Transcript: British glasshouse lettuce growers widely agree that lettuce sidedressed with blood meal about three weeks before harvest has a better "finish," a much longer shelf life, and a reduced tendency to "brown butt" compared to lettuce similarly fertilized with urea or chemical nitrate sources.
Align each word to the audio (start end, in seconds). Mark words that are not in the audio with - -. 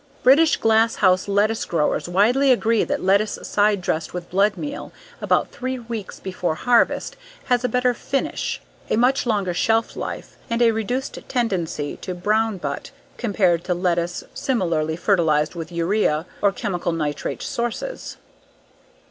British 0.23 0.57
glasshouse 0.57 1.27
lettuce 1.27 1.63
growers 1.63 2.09
widely 2.09 2.51
agree 2.51 2.83
that 2.83 3.03
lettuce 3.03 3.37
sidedressed 3.43 4.13
with 4.15 4.31
blood 4.31 4.57
meal 4.57 4.91
about 5.21 5.51
three 5.51 5.77
weeks 5.77 6.19
before 6.19 6.55
harvest 6.55 7.15
has 7.43 7.63
a 7.63 7.69
better 7.69 7.93
"finish," 7.93 8.59
a 8.89 8.95
much 8.97 9.27
longer 9.27 9.53
shelf 9.53 9.95
life, 9.95 10.37
and 10.49 10.59
a 10.59 10.71
reduced 10.71 11.19
tendency 11.27 11.97
to 11.97 12.15
"brown 12.15 12.57
butt" 12.57 12.89
compared 13.17 13.63
to 13.63 13.75
lettuce 13.75 14.23
similarly 14.33 14.95
fertilized 14.95 15.53
with 15.53 15.71
urea 15.71 16.25
or 16.41 16.51
chemical 16.51 16.91
nitrate 16.91 17.43
sources. 17.43 18.17